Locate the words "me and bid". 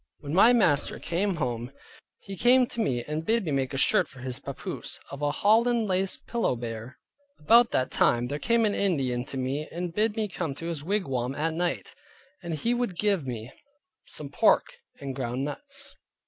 2.81-3.45, 9.37-10.15